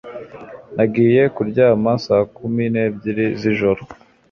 [0.75, 3.81] nagiye kuryama saa kumi n'ebyiri z'ijoro